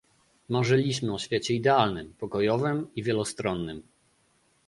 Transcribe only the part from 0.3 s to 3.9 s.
Marzyliśmy o świecie idealnym, pokojowym i wielostronnym